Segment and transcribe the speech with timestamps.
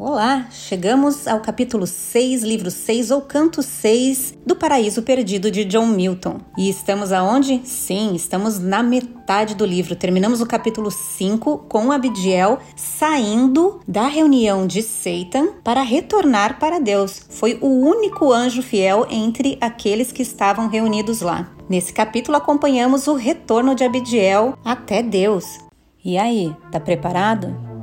[0.00, 5.88] Olá, chegamos ao capítulo 6, livro 6 ou canto 6 do Paraíso Perdido de John
[5.88, 6.38] Milton.
[6.56, 7.62] E estamos aonde?
[7.64, 9.96] Sim, estamos na metade do livro.
[9.96, 17.26] Terminamos o capítulo 5 com Abidiel saindo da reunião de Satan para retornar para Deus.
[17.28, 21.50] Foi o único anjo fiel entre aqueles que estavam reunidos lá.
[21.68, 25.58] Nesse capítulo acompanhamos o retorno de Abidiel até Deus.
[26.04, 27.77] E aí, tá preparado?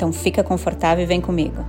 [0.00, 1.62] Então fica confortável e vem comigo.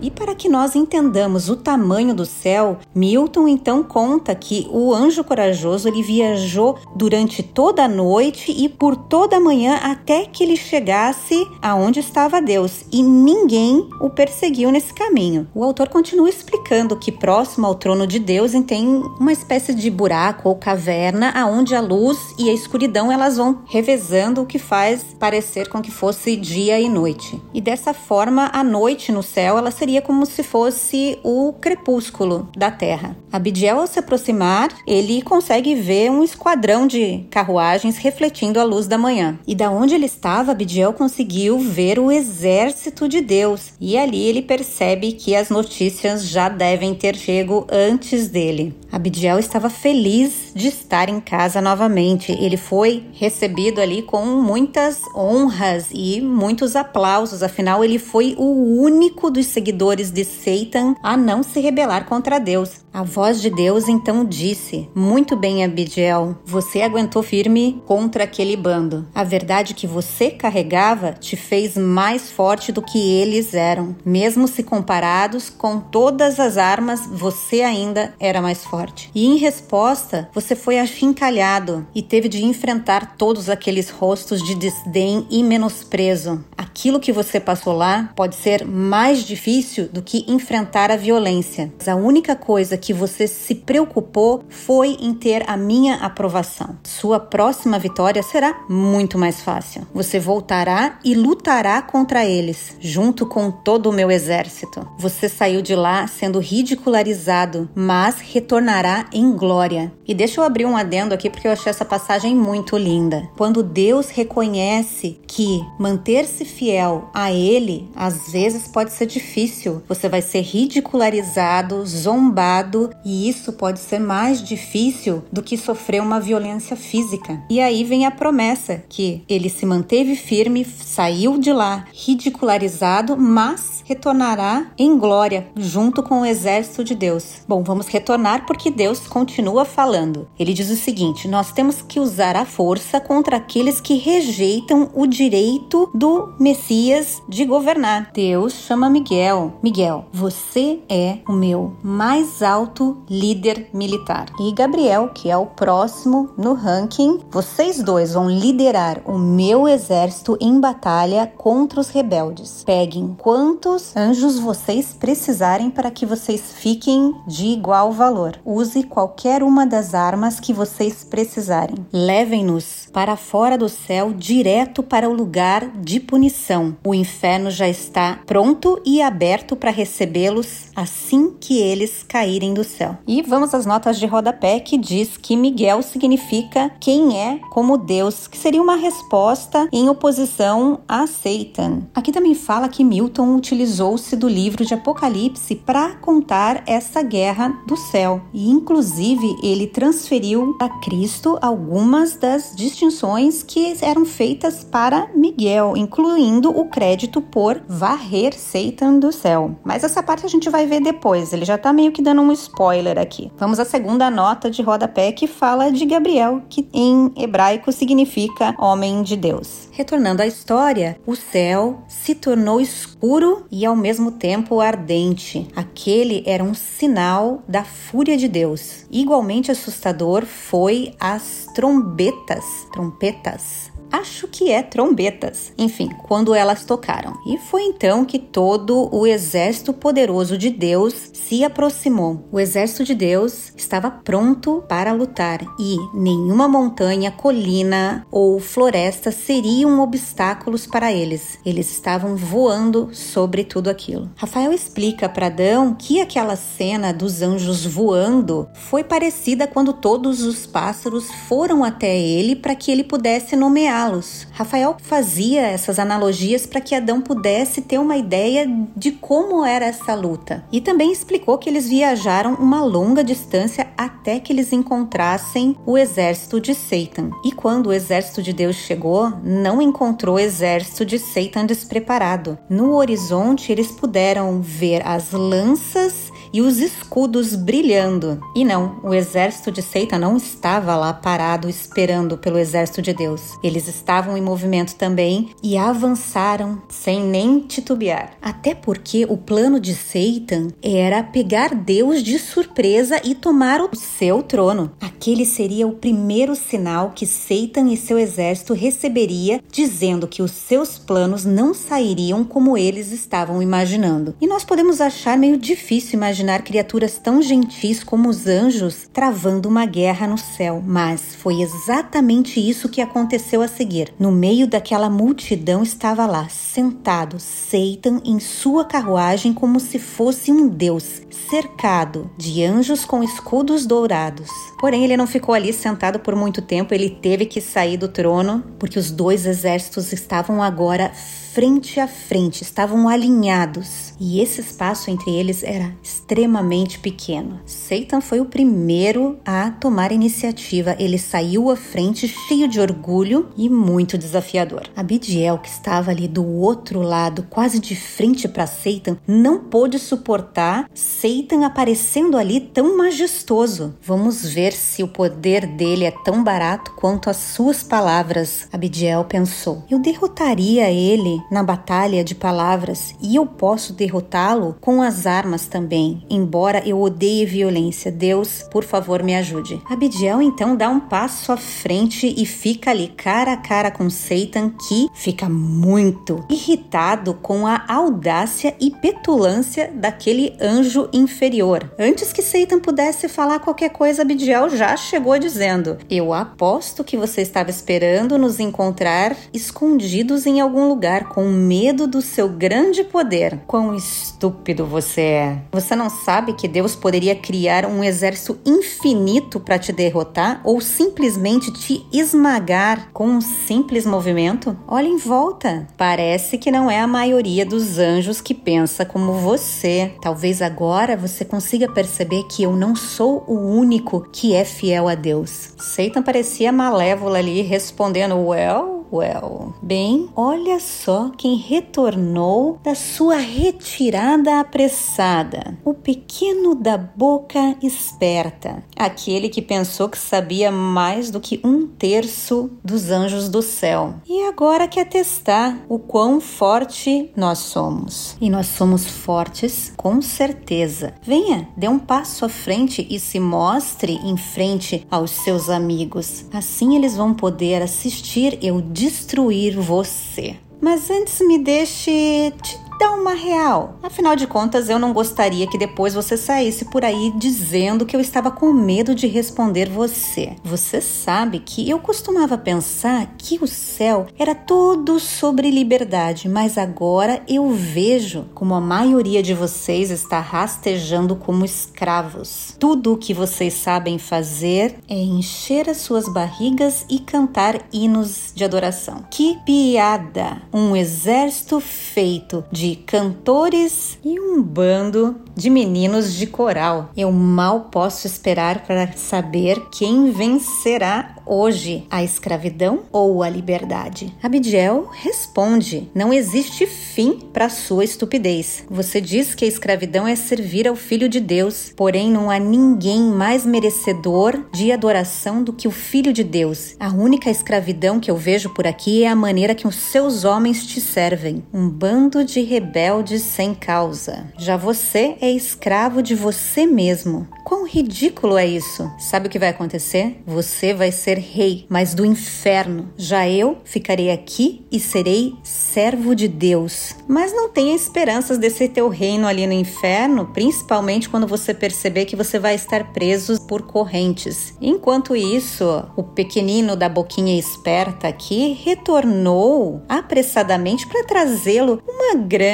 [0.00, 5.24] E para que nós entendamos o tamanho do céu, Milton então conta que o anjo
[5.24, 10.56] corajoso ele viajou durante toda a noite e por toda a manhã até que ele
[10.56, 15.48] chegasse aonde estava Deus, e ninguém o perseguiu nesse caminho.
[15.54, 20.48] O autor continua explicando que próximo ao trono de Deus tem uma espécie de buraco
[20.48, 25.68] ou caverna aonde a luz e a escuridão elas vão revezando o que faz parecer
[25.68, 27.40] com que fosse dia e noite.
[27.52, 32.48] E dessa forma, a noite no céu ela seria seria como se fosse o crepúsculo
[32.56, 33.16] da Terra.
[33.32, 38.98] Abidiel, ao se aproximar, ele consegue ver um esquadrão de carruagens refletindo a luz da
[38.98, 39.38] manhã.
[39.46, 43.72] E da onde ele estava, Abidiel conseguiu ver o exército de Deus.
[43.80, 48.74] E ali ele percebe que as notícias já devem ter chego antes dele.
[48.90, 52.32] Abidiel estava feliz de estar em casa novamente.
[52.32, 59.30] Ele foi recebido ali com muitas honras e muitos aplausos, afinal, ele foi o único
[59.30, 62.80] dos seguidores de Satan a não se rebelar contra Deus.
[62.92, 69.06] A voz de Deus então disse: Muito bem, Abidiel, você aguentou firme contra aquele bando.
[69.14, 73.94] A verdade que você carregava te fez mais forte do que eles eram.
[74.02, 79.10] Mesmo se comparados com todas as armas, você ainda era mais forte.
[79.14, 85.26] E em resposta, você foi achincalhado e teve de enfrentar todos aqueles rostos de desdém
[85.30, 86.42] e menosprezo.
[86.56, 91.72] Aquilo que você passou lá pode ser mais difícil do que enfrentar a violência.
[91.86, 96.76] A única coisa que você se preocupou foi em ter a minha aprovação.
[96.84, 99.86] Sua próxima vitória será muito mais fácil.
[99.94, 104.86] Você voltará e lutará contra eles, junto com todo o meu exército.
[104.98, 109.92] Você saiu de lá sendo ridicularizado, mas retornará em glória.
[110.06, 113.28] E deixa eu abrir um adendo aqui porque eu achei essa passagem muito linda.
[113.36, 119.55] Quando Deus reconhece que manter-se fiel a Ele às vezes pode ser difícil,
[119.88, 126.20] você vai ser ridicularizado, zombado e isso pode ser mais difícil do que sofrer uma
[126.20, 127.42] violência física.
[127.48, 133.82] E aí vem a promessa que ele se manteve firme, saiu de lá ridicularizado, mas
[133.84, 137.42] retornará em glória junto com o exército de Deus.
[137.46, 140.28] Bom, vamos retornar porque Deus continua falando.
[140.38, 145.06] Ele diz o seguinte: nós temos que usar a força contra aqueles que rejeitam o
[145.06, 148.10] direito do Messias de governar.
[148.12, 149.45] Deus chama Miguel.
[149.62, 154.26] Miguel, você é o meu mais alto líder militar.
[154.40, 160.36] E Gabriel, que é o próximo no ranking, vocês dois vão liderar o meu exército
[160.40, 162.62] em batalha contra os rebeldes.
[162.64, 168.38] Peguem quantos anjos vocês precisarem para que vocês fiquem de igual valor.
[168.44, 171.76] Use qualquer uma das armas que vocês precisarem.
[171.92, 176.76] Levem-nos para fora do céu, direto para o lugar de punição.
[176.84, 182.96] O inferno já está pronto e aberto para recebê-los assim que eles caírem do céu.
[183.06, 188.26] E vamos às notas de rodapé que diz que Miguel significa quem é como Deus,
[188.26, 191.82] que seria uma resposta em oposição a Satan.
[191.94, 197.76] Aqui também fala que Milton utilizou-se do livro de Apocalipse para contar essa guerra do
[197.76, 198.22] céu.
[198.32, 206.50] E inclusive ele transferiu a Cristo algumas das distinções que eram feitas para Miguel, incluindo
[206.50, 209.25] o crédito por varrer Satan do céu.
[209.64, 211.32] Mas essa parte a gente vai ver depois.
[211.32, 213.32] Ele já tá meio que dando um spoiler aqui.
[213.36, 219.02] Vamos à segunda nota de rodapé que fala de Gabriel, que em hebraico significa homem
[219.02, 219.68] de Deus.
[219.72, 225.48] Retornando à história, o céu se tornou escuro e ao mesmo tempo ardente.
[225.56, 228.86] Aquele era um sinal da fúria de Deus.
[228.90, 235.52] Igualmente assustador foi as trombetas, trompetas Acho que é trombetas.
[235.56, 237.14] Enfim, quando elas tocaram.
[237.26, 242.28] E foi então que todo o exército poderoso de Deus se aproximou.
[242.30, 249.80] O exército de Deus estava pronto para lutar e nenhuma montanha, colina ou floresta seriam
[249.80, 251.38] obstáculos para eles.
[251.44, 254.10] Eles estavam voando sobre tudo aquilo.
[254.16, 260.46] Rafael explica para Adão que aquela cena dos anjos voando foi parecida quando todos os
[260.46, 263.36] pássaros foram até ele para que ele pudesse
[263.76, 264.26] nomeá-los.
[264.32, 268.46] Rafael fazia essas analogias para que Adão pudesse ter uma ideia
[268.76, 270.44] de como era essa luta.
[270.50, 276.40] E também explicou que eles viajaram uma longa distância até que eles encontrassem o exército
[276.40, 277.10] de Satan.
[277.24, 282.38] E quando o exército de Deus chegou, não encontrou o exército de Satan despreparado.
[282.48, 286.05] No horizonte, eles puderam ver as lanças
[286.36, 288.20] e os escudos brilhando.
[288.34, 293.22] E não, o exército de Seita não estava lá parado esperando pelo exército de Deus.
[293.42, 298.18] Eles estavam em movimento também e avançaram sem nem titubear.
[298.20, 304.22] Até porque o plano de Satan era pegar Deus de surpresa e tomar o seu
[304.22, 304.70] trono.
[304.78, 310.76] Aquele seria o primeiro sinal que Satan e seu exército receberia, dizendo que os seus
[310.76, 314.14] planos não sairiam como eles estavam imaginando.
[314.20, 319.48] E nós podemos achar meio difícil imaginar imaginar criaturas tão gentis como os anjos travando
[319.48, 323.94] uma guerra no céu, mas foi exatamente isso que aconteceu a seguir.
[323.96, 330.48] No meio daquela multidão estava lá, sentado, Satan em sua carruagem como se fosse um
[330.48, 334.28] deus, cercado de anjos com escudos dourados.
[334.58, 338.42] Porém, ele não ficou ali sentado por muito tempo, ele teve que sair do trono,
[338.58, 340.90] porque os dois exércitos estavam agora
[341.36, 347.38] frente a frente, estavam alinhados e esse espaço entre eles era extremamente pequeno.
[347.44, 350.74] Satan foi o primeiro a tomar iniciativa.
[350.78, 354.62] Ele saiu à frente cheio de orgulho e muito desafiador.
[354.74, 360.70] Abidiel, que estava ali do outro lado, quase de frente para Satan, não pôde suportar
[360.72, 363.74] Satan aparecendo ali tão majestoso.
[363.82, 368.48] Vamos ver se o poder dele é tão barato quanto as suas palavras.
[368.50, 369.62] Abidiel pensou.
[369.70, 376.04] Eu derrotaria ele na batalha de palavras e eu posso derrotá-lo com as armas também,
[376.08, 377.90] embora eu odeie violência.
[377.90, 379.60] Deus, por favor, me ajude.
[379.68, 384.50] Abidiel então dá um passo à frente e fica ali cara a cara com Satan,
[384.68, 391.72] que fica muito irritado com a audácia e petulância daquele anjo inferior.
[391.78, 397.22] Antes que Satan pudesse falar qualquer coisa, Abidiel já chegou dizendo: Eu aposto que você
[397.22, 403.40] estava esperando nos encontrar escondidos em algum lugar com medo do seu grande poder.
[403.46, 405.38] Quão estúpido você é!
[405.50, 411.50] Você não sabe que Deus poderia criar um exército infinito para te derrotar ou simplesmente
[411.50, 414.54] te esmagar com um simples movimento?
[414.68, 415.66] Olha em volta.
[415.74, 419.94] Parece que não é a maioria dos anjos que pensa como você.
[420.02, 424.94] Talvez agora você consiga perceber que eu não sou o único que é fiel a
[424.94, 425.54] Deus.
[425.56, 429.54] Satan parecia malévola ali respondendo: Well, Well.
[429.62, 435.58] Bem, olha só quem retornou da sua retirada apressada.
[435.64, 438.62] O pequeno da boca esperta.
[438.76, 443.94] Aquele que pensou que sabia mais do que um terço dos anjos do céu.
[444.06, 448.16] E agora quer testar o quão forte nós somos.
[448.20, 450.94] E nós somos fortes, com certeza.
[451.02, 456.24] Venha, dê um passo à frente e se mostre em frente aos seus amigos.
[456.32, 460.36] Assim eles vão poder assistir eu destruir você.
[460.60, 463.78] Mas antes me deixe te dá uma real.
[463.82, 468.00] Afinal de contas, eu não gostaria que depois você saísse por aí dizendo que eu
[468.00, 470.36] estava com medo de responder você.
[470.44, 477.22] Você sabe que eu costumava pensar que o céu era todo sobre liberdade, mas agora
[477.28, 482.54] eu vejo como a maioria de vocês está rastejando como escravos.
[482.58, 488.44] Tudo o que vocês sabem fazer é encher as suas barrigas e cantar hinos de
[488.44, 489.04] adoração.
[489.10, 490.42] Que piada!
[490.52, 496.90] Um exército feito de de cantores e um bando de meninos de coral.
[496.96, 504.14] Eu mal posso esperar para saber quem vencerá hoje, a escravidão ou a liberdade?
[504.22, 508.64] Abidiel responde: Não existe fim para sua estupidez.
[508.70, 513.02] Você diz que a escravidão é servir ao Filho de Deus, porém não há ninguém
[513.02, 516.76] mais merecedor de adoração do que o Filho de Deus.
[516.78, 520.64] A única escravidão que eu vejo por aqui é a maneira que os seus homens
[520.64, 521.42] te servem.
[521.52, 524.32] Um bando de rebeldes sem causa.
[524.38, 527.28] Já você é escravo de você mesmo.
[527.44, 528.90] Quão ridículo é isso?
[528.98, 530.20] Sabe o que vai acontecer?
[530.26, 532.90] Você vai ser rei, mas do inferno.
[532.96, 536.96] Já eu ficarei aqui e serei servo de Deus.
[537.06, 542.16] Mas não tenha esperanças desse teu reino ali no inferno, principalmente quando você perceber que
[542.16, 544.54] você vai estar preso por correntes.
[544.60, 552.45] Enquanto isso, o pequenino da boquinha esperta aqui retornou apressadamente para trazê-lo uma grande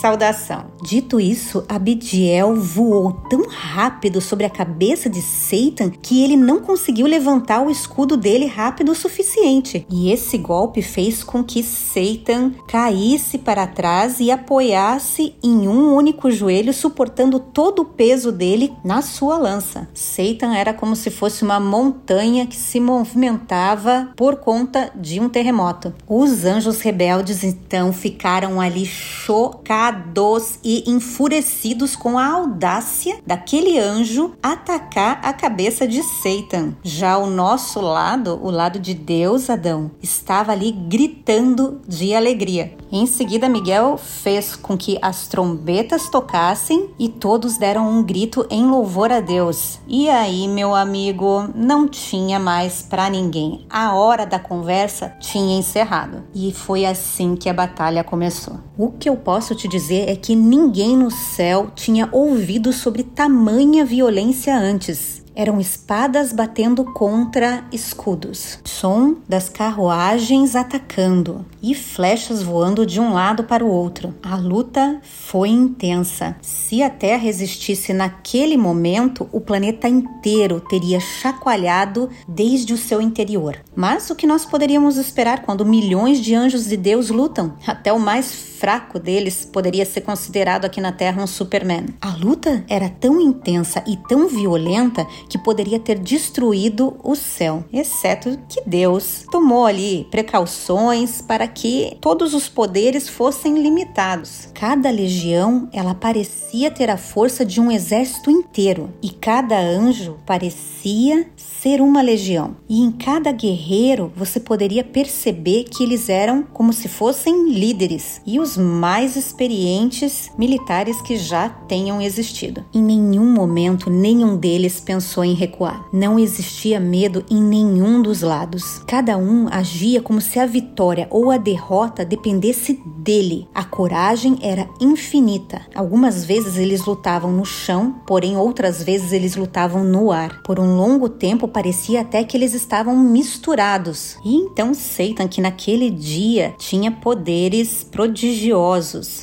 [0.00, 0.66] saudação.
[0.82, 7.06] Dito isso, Abidiel voou tão rápido sobre a cabeça de Satan que ele não conseguiu
[7.06, 9.86] levantar o escudo dele rápido o suficiente.
[9.90, 16.30] E esse golpe fez com que Satan caísse para trás e apoiasse em um único
[16.30, 19.88] joelho, suportando todo o peso dele na sua lança.
[19.94, 25.92] Satan era como se fosse uma montanha que se movimentava por conta de um terremoto.
[26.08, 28.86] Os anjos rebeldes então ficaram ali
[29.30, 36.74] chocados e enfurecidos com a audácia daquele anjo atacar a cabeça de Satan.
[36.82, 42.76] Já o nosso lado, o lado de Deus, Adão, estava ali gritando de alegria.
[42.90, 48.66] Em seguida, Miguel fez com que as trombetas tocassem e todos deram um grito em
[48.66, 49.78] louvor a Deus.
[49.86, 53.64] E aí, meu amigo, não tinha mais para ninguém.
[53.70, 56.24] A hora da conversa tinha encerrado.
[56.34, 58.58] E foi assim que a batalha começou.
[58.76, 63.84] O que eu posso te dizer é que ninguém no céu tinha ouvido sobre tamanha
[63.84, 65.20] violência antes.
[65.34, 73.44] Eram espadas batendo contra escudos, som das carruagens atacando e flechas voando de um lado
[73.44, 74.14] para o outro.
[74.22, 76.36] A luta foi intensa.
[76.42, 83.56] Se a Terra existisse naquele momento, o planeta inteiro teria chacoalhado desde o seu interior.
[83.74, 87.54] Mas o que nós poderíamos esperar quando milhões de anjos de Deus lutam?
[87.66, 91.86] Até o mais fraco deles poderia ser considerado aqui na Terra um Superman.
[91.98, 98.38] A luta era tão intensa e tão violenta que poderia ter destruído o céu, exceto
[98.46, 104.50] que Deus tomou ali precauções para que todos os poderes fossem limitados.
[104.52, 111.26] Cada legião, ela parecia ter a força de um exército inteiro e cada anjo parecia
[111.36, 112.56] ser uma legião.
[112.68, 118.40] E em cada guerreiro você poderia perceber que eles eram como se fossem líderes e
[118.40, 122.64] os mais experientes militares que já tenham existido.
[122.72, 125.86] Em nenhum momento nenhum deles pensou em recuar.
[125.92, 128.82] Não existia medo em nenhum dos lados.
[128.86, 133.48] Cada um agia como se a vitória ou a derrota dependesse dele.
[133.54, 135.62] A coragem era infinita.
[135.74, 140.42] Algumas vezes eles lutavam no chão, porém outras vezes eles lutavam no ar.
[140.42, 144.16] Por um longo tempo parecia até que eles estavam misturados.
[144.24, 148.39] E então Satan, que naquele dia tinha poderes prodigiosos,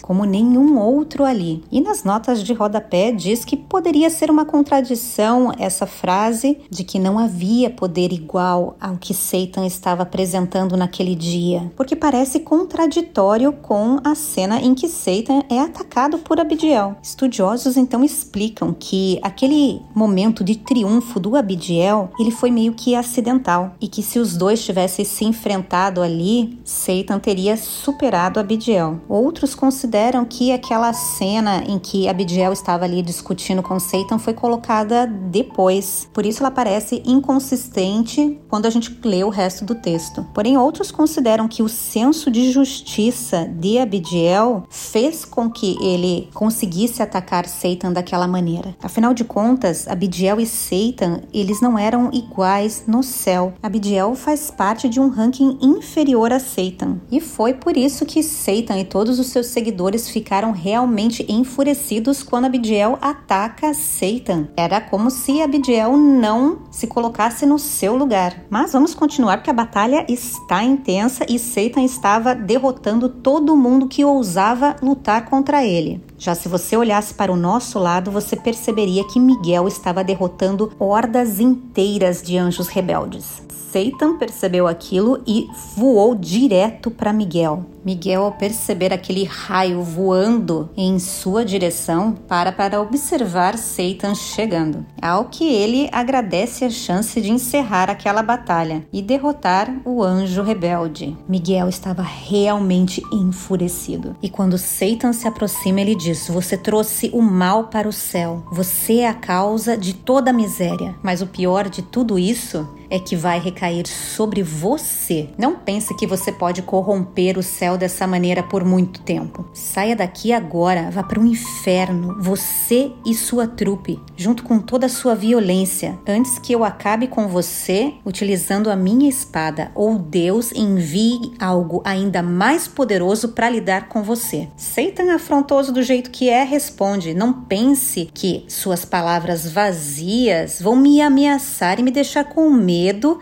[0.02, 1.64] como nenhum outro ali.
[1.72, 7.00] E nas notas de rodapé diz que poderia ser uma contradição essa frase de que
[7.00, 14.00] não havia poder igual ao que Satan estava apresentando naquele dia, porque parece contraditório com
[14.04, 16.96] a cena em que Satan é atacado por Abidiel.
[17.02, 23.76] Estudiosos então explicam que aquele momento de triunfo do Abidiel ele foi meio que acidental
[23.80, 29.00] e que se os dois tivessem se enfrentado ali, Satan teria superado Abidiel.
[29.10, 35.08] Outros consideram que aquela cena em que Abidiel estava ali discutindo com Satan foi colocada
[35.08, 40.26] depois, por isso ela parece inconsistente quando a gente lê o resto do texto.
[40.34, 47.02] Porém, outros consideram que o senso de justiça de Abidiel fez com que ele conseguisse
[47.02, 48.76] atacar Satan daquela maneira.
[48.82, 53.54] Afinal de contas, Abidiel e Satan, eles não eram iguais no céu.
[53.62, 56.98] Abidiel faz parte de um ranking inferior a Satan.
[57.12, 62.98] E foi por isso que Satan todos os seus seguidores ficaram realmente enfurecidos quando Abidiel
[63.02, 64.48] ataca Satan.
[64.58, 68.46] Era como se Abidiel não se colocasse no seu lugar.
[68.50, 74.04] Mas vamos continuar porque a batalha está intensa e Satan estava derrotando todo mundo que
[74.04, 76.07] ousava lutar contra ele.
[76.18, 81.40] Já se você olhasse para o nosso lado, você perceberia que Miguel estava derrotando hordas
[81.40, 83.46] inteiras de anjos rebeldes.
[83.72, 87.66] Satan percebeu aquilo e voou direto para Miguel.
[87.86, 94.86] Miguel, ao perceber aquele raio voando em sua direção, para para observar Satan chegando.
[95.02, 101.16] Ao que ele agradece a chance de encerrar aquela batalha e derrotar o anjo rebelde.
[101.30, 104.18] Miguel estava realmente enfurecido.
[104.22, 108.44] E quando Satan se aproxima, ele diz: Você trouxe o mal para o céu.
[108.52, 110.96] Você é a causa de toda a miséria.
[111.02, 115.30] Mas o pior de tudo isso é que vai recair sobre você.
[115.38, 119.46] Não pense que você pode corromper o céu dessa maneira por muito tempo.
[119.54, 124.90] Saia daqui agora, vá para o inferno, você e sua trupe, junto com toda a
[124.90, 131.34] sua violência, antes que eu acabe com você utilizando a minha espada, ou Deus envie
[131.40, 134.48] algo ainda mais poderoso para lidar com você.
[134.56, 141.02] Satan, afrontoso do jeito que é, responde: Não pense que suas palavras vazias vão me
[141.02, 142.77] ameaçar e me deixar com medo,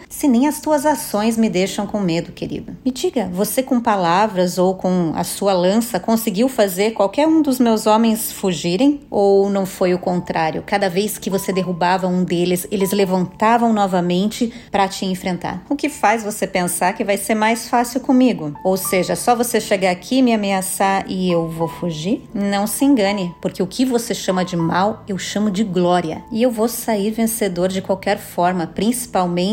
[0.10, 2.76] se nem as tuas ações me deixam com medo, querido.
[2.84, 7.60] Me diga, você com palavras ou com a sua lança conseguiu fazer qualquer um dos
[7.60, 9.02] meus homens fugirem?
[9.10, 10.64] Ou não foi o contrário?
[10.66, 15.64] Cada vez que você derrubava um deles, eles levantavam novamente para te enfrentar.
[15.70, 18.54] O que faz você pensar que vai ser mais fácil comigo?
[18.64, 22.28] Ou seja, só você chegar aqui, me ameaçar e eu vou fugir?
[22.34, 26.24] Não se engane, porque o que você chama de mal, eu chamo de glória.
[26.32, 29.45] E eu vou sair vencedor de qualquer forma, principalmente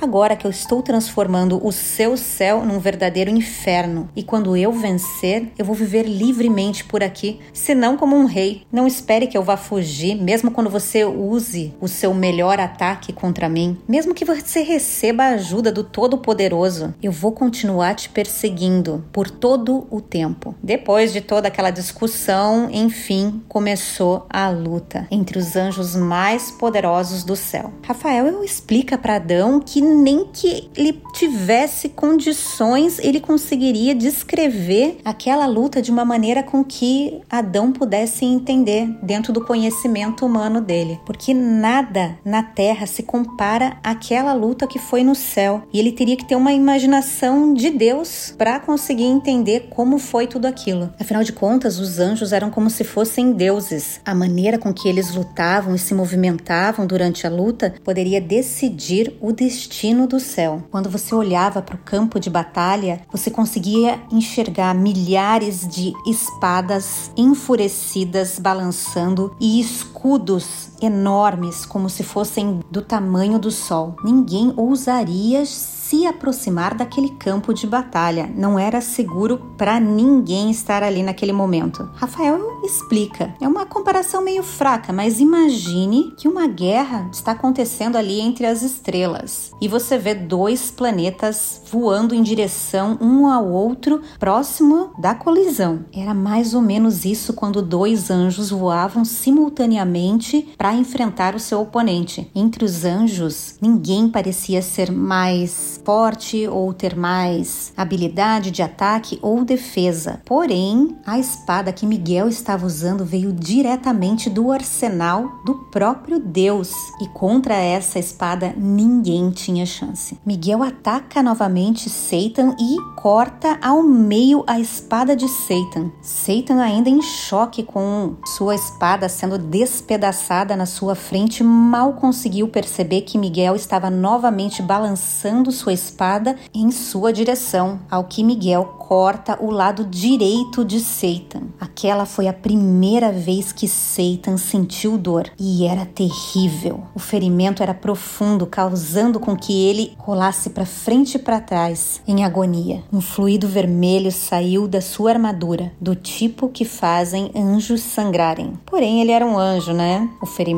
[0.00, 4.08] agora que eu estou transformando o seu céu num verdadeiro inferno.
[4.14, 8.62] E quando eu vencer, eu vou viver livremente por aqui, senão como um rei.
[8.70, 13.48] Não espere que eu vá fugir, mesmo quando você use o seu melhor ataque contra
[13.48, 19.28] mim, mesmo que você receba a ajuda do Todo-Poderoso, eu vou continuar te perseguindo por
[19.28, 20.54] todo o tempo.
[20.62, 27.34] Depois de toda aquela discussão, enfim, começou a luta entre os anjos mais poderosos do
[27.34, 27.72] céu.
[27.82, 35.80] Rafael explica para Adão que nem que ele tivesse condições ele conseguiria descrever aquela luta
[35.80, 42.18] de uma maneira com que Adão pudesse entender dentro do conhecimento humano dele, porque nada
[42.24, 45.62] na terra se compara àquela luta que foi no céu.
[45.72, 50.46] E ele teria que ter uma imaginação de Deus para conseguir entender como foi tudo
[50.46, 50.92] aquilo.
[50.98, 54.00] Afinal de contas, os anjos eram como se fossem deuses.
[54.04, 59.29] A maneira com que eles lutavam e se movimentavam durante a luta poderia decidir o
[59.32, 60.62] destino do céu.
[60.70, 68.38] Quando você olhava para o campo de batalha, você conseguia enxergar milhares de espadas enfurecidas
[68.38, 73.96] balançando e escudos enormes, como se fossem do tamanho do sol.
[74.04, 75.44] Ninguém ousaria
[75.90, 78.30] se aproximar daquele campo de batalha.
[78.36, 81.90] Não era seguro para ninguém estar ali naquele momento.
[81.94, 83.34] Rafael explica.
[83.40, 88.62] É uma comparação meio fraca, mas imagine que uma guerra está acontecendo ali entre as
[88.62, 95.84] estrelas e você vê dois planetas voando em direção um ao outro próximo da colisão.
[95.92, 102.30] Era mais ou menos isso quando dois anjos voavam simultaneamente para enfrentar o seu oponente.
[102.34, 109.44] Entre os anjos, ninguém parecia ser mais forte ou ter mais habilidade de ataque ou
[109.44, 110.20] defesa.
[110.24, 117.08] Porém, a espada que Miguel estava usando veio diretamente do arsenal do próprio Deus, e
[117.08, 120.18] contra essa espada ninguém tinha chance.
[120.24, 125.90] Miguel ataca novamente Satan e corta ao meio a espada de Satan.
[126.02, 133.00] Satan, ainda em choque com sua espada sendo despedaçada na sua frente, mal conseguiu perceber
[133.00, 139.50] que Miguel estava novamente balançando sua espada em sua direção, ao que Miguel corta o
[139.50, 141.44] lado direito de Satan.
[141.58, 146.82] Aquela foi a primeira vez que Satan sentiu dor e era terrível.
[146.94, 152.24] O ferimento era profundo, causando com que ele rolasse para frente e para trás em
[152.24, 152.82] agonia.
[152.92, 158.54] Um fluido vermelho saiu da sua armadura, do tipo que fazem anjos sangrarem.
[158.66, 160.10] Porém, ele era um anjo, né?
[160.20, 160.49] O ferimento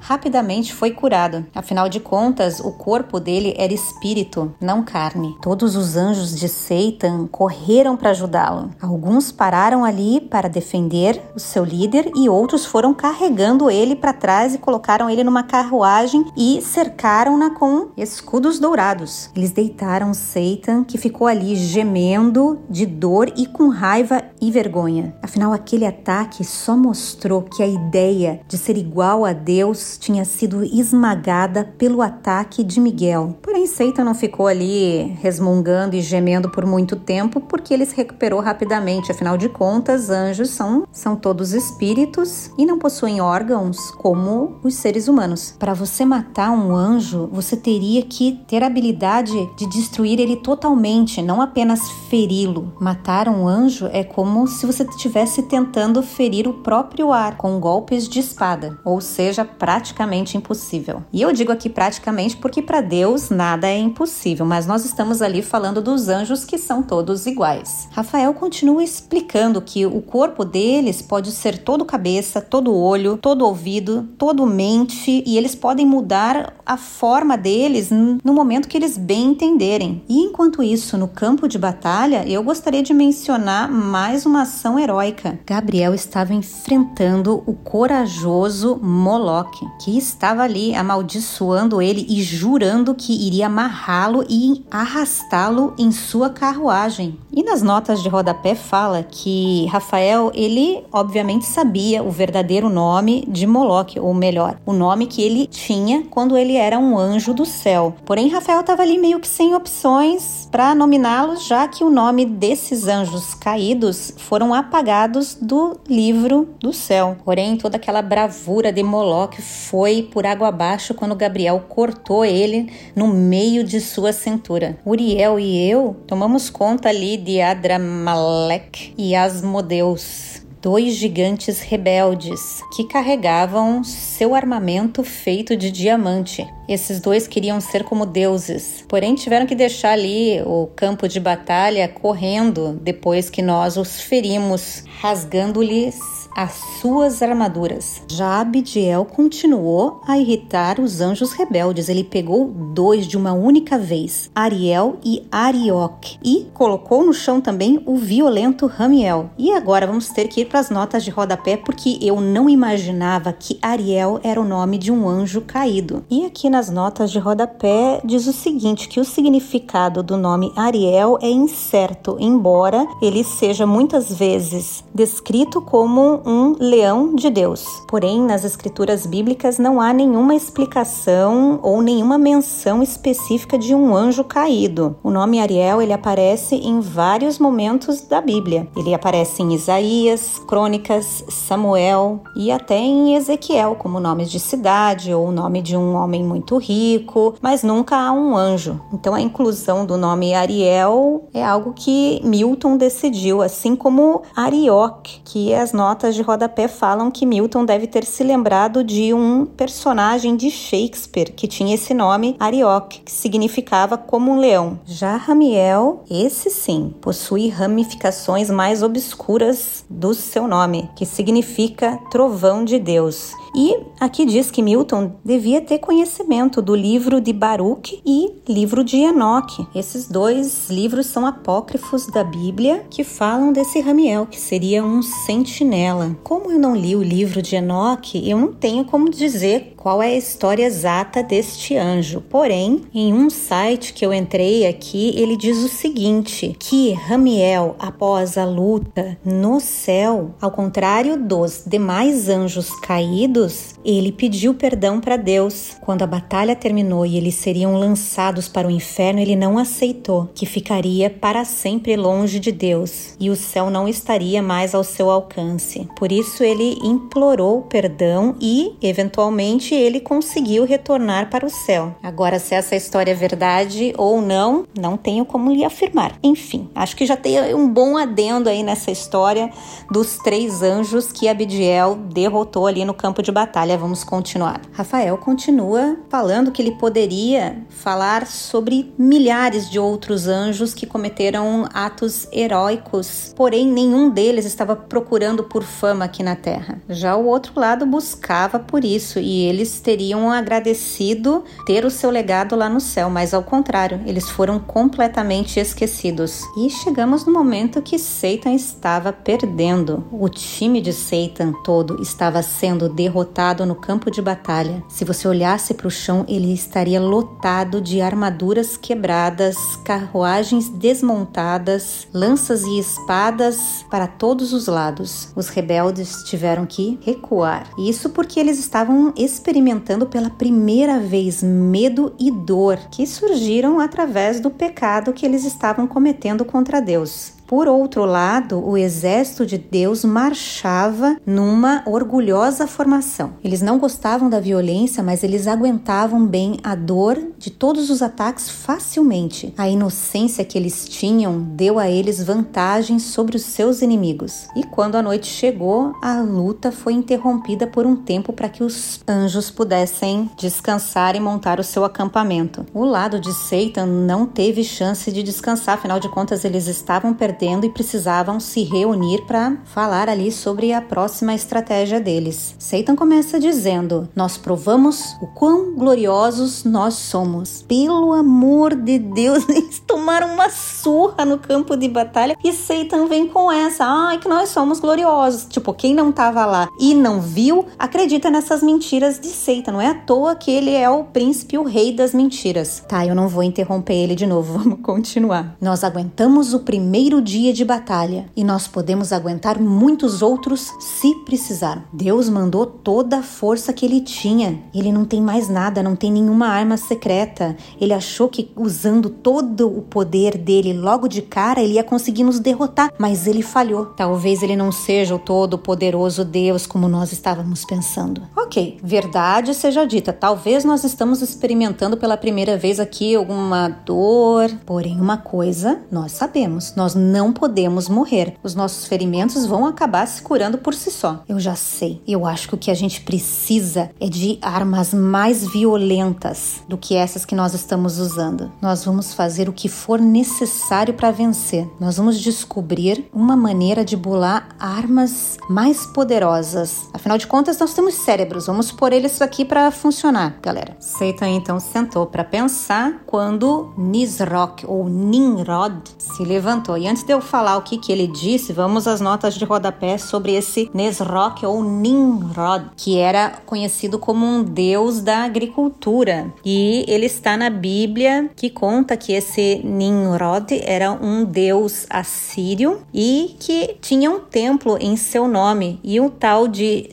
[0.00, 1.46] rapidamente foi curado.
[1.54, 5.36] Afinal de contas, o corpo dele era espírito, não carne.
[5.40, 8.70] Todos os anjos de Satan correram correram para ajudá-lo.
[8.80, 14.54] Alguns pararam ali para defender o seu líder e outros foram carregando ele para trás
[14.54, 19.30] e colocaram ele numa carruagem e cercaram-na com escudos dourados.
[19.34, 25.14] Eles deitaram Satan, que ficou ali gemendo de dor e com raiva e vergonha.
[25.22, 30.64] Afinal, aquele ataque só mostrou que a ideia de ser igual a Deus tinha sido
[30.64, 33.36] esmagada pelo ataque de Miguel.
[33.42, 38.40] Porém, Satan não ficou ali resmungando e gemendo por muito tempo, porque ele se recuperou
[38.40, 39.10] rapidamente.
[39.10, 45.08] Afinal de contas, anjos são, são todos espíritos e não possuem órgãos como os seres
[45.08, 45.54] humanos.
[45.58, 51.22] Para você matar um anjo, você teria que ter a habilidade de destruir ele totalmente,
[51.22, 52.72] não apenas feri-lo.
[52.80, 58.08] Matar um anjo é como se você estivesse tentando ferir o próprio ar com golpes
[58.08, 61.04] de espada, ou seja, praticamente impossível.
[61.12, 65.42] E eu digo aqui praticamente porque para Deus nada é impossível, mas nós estamos ali
[65.42, 67.88] falando dos anjos que são todos iguais.
[67.92, 74.08] Rafael continua explicando que o corpo deles pode ser todo cabeça, todo olho, todo ouvido,
[74.18, 80.02] todo mente e eles podem mudar a forma deles no momento que eles bem entenderem.
[80.08, 85.38] E enquanto isso, no campo de batalha, eu gostaria de mencionar mais uma ação heróica.
[85.46, 93.46] Gabriel estava enfrentando o corajoso Moloque, que estava ali amaldiçoando ele e jurando que iria
[93.46, 97.18] amarrá-lo e arrastá-lo em sua carruagem.
[97.32, 103.46] E nas notas de rodapé fala que Rafael, ele obviamente sabia o verdadeiro nome de
[103.46, 107.96] Moloque, ou melhor, o nome que ele tinha quando ele era um anjo do céu.
[108.06, 112.86] Porém, Rafael estava ali meio que sem opções para nominá-los, já que o nome desses
[112.86, 117.16] anjos caídos foram apagados do livro do céu.
[117.24, 123.08] Porém, toda aquela bravura de Moloque foi por água abaixo quando Gabriel cortou ele no
[123.08, 124.78] meio de sua cintura.
[124.84, 133.84] Uriel e eu tomamos conta ali de Adramalek e Asmodeus dois gigantes rebeldes que carregavam
[133.84, 136.50] seu armamento feito de diamante.
[136.66, 141.86] Esses dois queriam ser como deuses, porém tiveram que deixar ali o campo de batalha
[141.86, 148.02] correndo depois que nós os ferimos, rasgando-lhes as suas armaduras.
[148.10, 151.88] Já Abidiel continuou a irritar os anjos rebeldes.
[151.88, 157.82] Ele pegou dois de uma única vez, Ariel e Arioque, e colocou no chão também
[157.86, 159.30] o violento Ramiel.
[159.38, 163.32] E agora vamos ter que ir para as notas de rodapé porque eu não imaginava
[163.32, 166.04] que Ariel era o nome de um anjo caído.
[166.10, 171.18] E aqui nas notas de rodapé diz o seguinte: que o significado do nome Ariel
[171.20, 177.64] é incerto, embora ele seja muitas vezes descrito como um leão de Deus.
[177.88, 184.24] Porém, nas escrituras bíblicas não há nenhuma explicação ou nenhuma menção específica de um anjo
[184.24, 184.96] caído.
[185.02, 188.68] O nome Ariel ele aparece em vários momentos da Bíblia.
[188.76, 195.28] Ele aparece em Isaías, Crônicas, Samuel e até em Ezequiel como nomes de cidade ou
[195.28, 198.80] o nome de um homem muito rico, mas nunca há um anjo.
[198.92, 205.54] Então a inclusão do nome Ariel é algo que Milton decidiu, assim como Arioque, que
[205.54, 210.50] as notas de rodapé falam que Milton deve ter se lembrado de um personagem de
[210.50, 214.78] Shakespeare que tinha esse nome, Arioque, que significava como um leão.
[214.84, 222.78] Já Ramiel, esse sim, possui ramificações mais obscuras do seu nome, que significa trovão de
[222.78, 223.32] Deus.
[223.56, 228.96] E aqui diz que Milton devia ter conhecimento do livro de Baruch e livro de
[228.96, 229.64] Enoque.
[229.72, 236.03] Esses dois livros são apócrifos da Bíblia que falam desse Ramiel, que seria um sentinela.
[236.22, 240.08] Como eu não li o livro de Enoque, eu não tenho como dizer qual é
[240.08, 242.22] a história exata deste anjo.
[242.22, 248.38] Porém, em um site que eu entrei aqui, ele diz o seguinte: que Ramiel, após
[248.38, 255.76] a luta no céu, ao contrário dos demais anjos caídos, ele pediu perdão para Deus.
[255.80, 260.46] Quando a batalha terminou e eles seriam lançados para o inferno, ele não aceitou que
[260.46, 265.86] ficaria para sempre longe de Deus e o céu não estaria mais ao seu alcance.
[265.96, 271.94] Por isso ele implorou perdão e, eventualmente, ele conseguiu retornar para o céu.
[272.02, 276.18] Agora, se essa história é verdade ou não, não tenho como lhe afirmar.
[276.22, 279.50] Enfim, acho que já tem um bom adendo aí nessa história
[279.90, 283.78] dos três anjos que Abidiel derrotou ali no campo de batalha.
[283.78, 284.60] Vamos continuar.
[284.72, 292.26] Rafael continua falando que ele poderia falar sobre milhares de outros anjos que cometeram atos
[292.32, 296.80] heróicos, porém nenhum deles estava procurando por fama aqui na Terra.
[296.88, 302.10] Já o outro lado buscava por isso e ele eles teriam agradecido ter o seu
[302.10, 306.42] legado lá no céu, mas ao contrário, eles foram completamente esquecidos.
[306.58, 310.04] E chegamos no momento que Satan estava perdendo.
[310.12, 314.84] O time de Satan todo estava sendo derrotado no campo de batalha.
[314.86, 322.64] Se você olhasse para o chão, ele estaria lotado de armaduras quebradas, carruagens desmontadas, lanças
[322.64, 325.28] e espadas para todos os lados.
[325.34, 327.70] Os rebeldes tiveram que recuar.
[327.78, 334.50] Isso porque eles estavam experimentando pela primeira vez medo e dor que surgiram através do
[334.50, 337.32] pecado que eles estavam cometendo contra Deus.
[337.46, 343.34] Por outro lado, o exército de Deus marchava numa orgulhosa formação.
[343.44, 348.48] Eles não gostavam da violência, mas eles aguentavam bem a dor de todos os ataques
[348.48, 349.52] facilmente.
[349.58, 354.48] A inocência que eles tinham deu a eles vantagem sobre os seus inimigos.
[354.56, 359.00] E quando a noite chegou, a luta foi interrompida por um tempo para que os
[359.06, 362.64] anjos pudessem descansar e montar o seu acampamento.
[362.72, 367.33] O lado de Satan não teve chance de descansar, afinal de contas, eles estavam perdendo
[367.34, 372.54] perdendo e precisavam se reunir para falar ali sobre a próxima estratégia deles.
[372.58, 377.62] Satan começa dizendo: Nós provamos o quão gloriosos nós somos.
[377.62, 383.26] Pelo amor de Deus, eles tomaram uma surra no campo de batalha e Satan vem
[383.26, 385.46] com essa: Ai, que nós somos gloriosos.
[385.46, 389.72] Tipo, quem não tava lá e não viu, acredita nessas mentiras de Satan.
[389.72, 392.84] Não é à toa que ele é o príncipe, o rei das mentiras.
[392.86, 395.56] Tá, eu não vou interromper ele de novo, vamos continuar.
[395.60, 401.88] Nós aguentamos o primeiro dia de batalha e nós podemos aguentar muitos outros se precisar.
[401.92, 404.62] Deus mandou toda a força que ele tinha.
[404.74, 407.56] Ele não tem mais nada, não tem nenhuma arma secreta.
[407.80, 412.38] Ele achou que usando todo o poder dele logo de cara ele ia conseguir nos
[412.38, 413.86] derrotar, mas ele falhou.
[413.86, 418.22] Talvez ele não seja o todo poderoso Deus como nós estávamos pensando.
[418.36, 425.00] OK, verdade seja dita, talvez nós estamos experimentando pela primeira vez aqui alguma dor, porém
[425.00, 428.36] uma coisa nós sabemos, nós não podemos morrer.
[428.42, 431.22] Os nossos ferimentos vão acabar se curando por si só.
[431.28, 432.02] Eu já sei.
[432.06, 436.94] Eu acho que o que a gente precisa é de armas mais violentas do que
[436.96, 438.50] essas que nós estamos usando.
[438.60, 441.68] Nós vamos fazer o que for necessário para vencer.
[441.78, 446.88] Nós vamos descobrir uma maneira de bolar armas mais poderosas.
[446.92, 448.46] Afinal de contas, nós temos cérebros.
[448.46, 450.76] Vamos pôr eles aqui para funcionar, galera.
[450.80, 456.76] Satan então sentou para pensar quando Nisroch ou Nimrod se levantou.
[456.76, 459.98] E antes de eu falar o que, que ele disse, vamos às notas de rodapé
[459.98, 466.32] sobre esse Nisroch ou Nimrod, que era conhecido como um deus da agricultura.
[466.44, 473.36] E ele está na Bíblia que conta que esse Nimrod era um deus assírio e
[473.38, 476.90] que tinha um templo em seu nome e um tal de